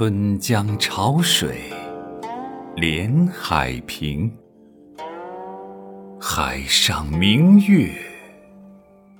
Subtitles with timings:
[0.00, 1.72] 春江潮水
[2.76, 4.32] 连海平，
[6.20, 7.90] 海上明月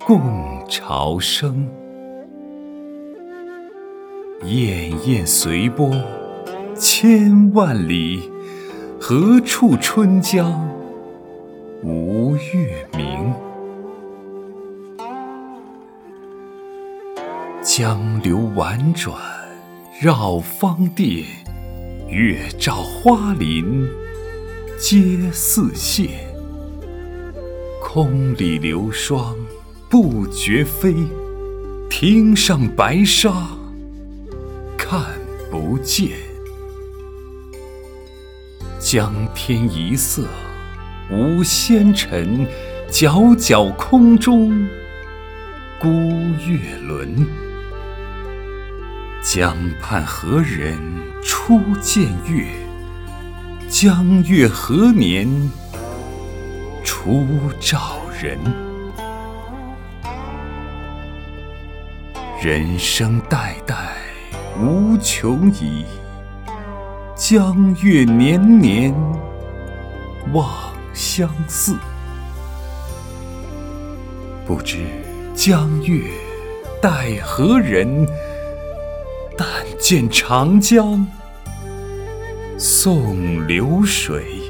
[0.07, 0.23] 共
[0.69, 1.69] 潮生。
[4.45, 5.91] 滟滟随波
[6.77, 8.31] 千万里，
[9.01, 10.71] 何处春江
[11.83, 13.35] 无月明？
[17.65, 19.19] 江流宛转
[20.01, 21.25] 绕芳甸，
[22.09, 23.85] 月照花林
[24.79, 26.11] 皆似霰。
[27.83, 29.35] 空里流霜
[29.89, 30.95] 不觉飞，
[31.91, 33.49] 汀上白沙
[34.77, 35.03] 看
[35.51, 36.11] 不见。
[38.79, 40.29] 江天一色
[41.11, 42.47] 无纤尘，
[42.89, 44.65] 皎皎空中
[45.81, 47.48] 孤月轮。
[49.31, 50.75] 江畔何人
[51.23, 52.47] 初见月？
[53.69, 55.29] 江月何年
[56.83, 57.27] 初
[57.61, 58.39] 照人？
[62.43, 63.99] 人生代代
[64.59, 65.85] 无穷已，
[67.15, 68.95] 江月年年
[70.33, 71.77] 望相似。
[74.47, 74.87] 不知
[75.35, 76.03] 江月
[76.81, 78.09] 待何人？
[79.39, 81.07] 但见长江
[82.59, 84.48] 送流水。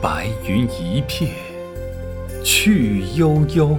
[0.00, 1.32] 白云一片
[2.44, 3.76] 去悠悠，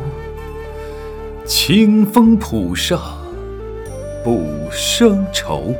[1.45, 2.99] 清风浦上
[4.21, 5.73] 不胜愁。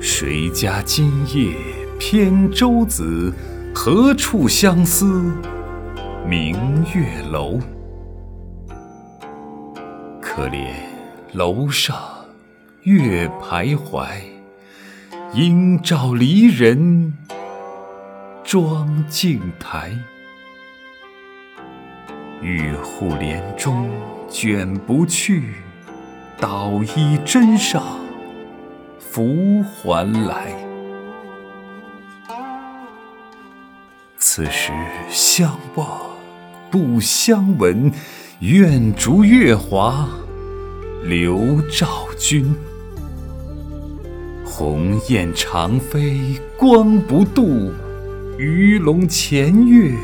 [0.00, 1.54] 谁家今夜
[1.98, 3.30] 扁舟子？
[3.74, 5.30] 何处相思
[6.26, 6.56] 明
[6.94, 7.58] 月楼？
[10.22, 10.68] 可怜
[11.34, 11.94] 楼上
[12.84, 14.06] 月徘徊，
[15.34, 17.12] 应照离人。
[18.46, 19.90] 妆镜台，
[22.40, 23.90] 玉户帘中
[24.30, 25.54] 卷不去，
[26.38, 27.82] 捣衣砧上
[29.00, 30.56] 拂还来。
[34.16, 34.70] 此时
[35.10, 35.88] 相望
[36.70, 37.90] 不相闻，
[38.38, 40.08] 愿逐月华
[41.02, 42.54] 流照君。
[44.44, 47.72] 鸿雁长飞光不度。
[48.38, 49.94] 鱼龙潜跃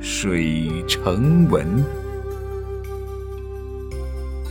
[0.00, 1.66] 水成文。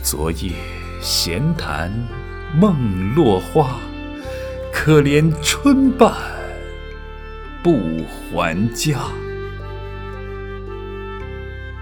[0.04, 0.52] 昨夜
[1.00, 1.90] 闲谈
[2.56, 3.76] 梦落花，
[4.72, 6.14] 可怜春半
[7.60, 7.76] 不
[8.30, 9.00] 还家。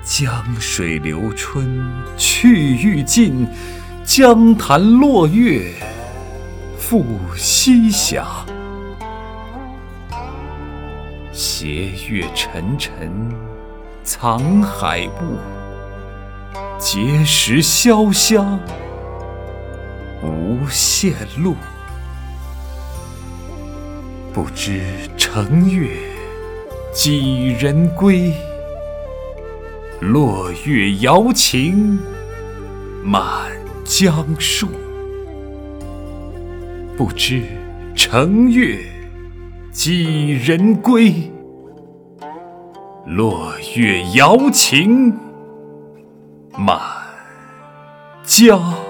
[0.02, 1.82] 江水流春
[2.16, 3.46] 去欲尽，
[4.06, 5.70] 江潭落月
[6.78, 7.04] 复
[7.36, 8.22] 西斜。
[11.62, 13.12] 斜月沉沉
[14.02, 15.36] 藏海雾，
[16.78, 18.58] 碣石潇湘
[20.22, 21.54] 无限路。
[24.32, 24.80] 不知
[25.18, 25.90] 乘月
[26.94, 28.32] 几人归？
[30.00, 31.98] 落月摇情
[33.04, 33.52] 满
[33.84, 34.66] 江树。
[36.96, 37.42] 不知
[37.94, 38.78] 乘月
[39.70, 41.30] 几人归？
[43.10, 45.12] 落月摇情
[46.56, 46.78] 满
[48.22, 48.89] 江。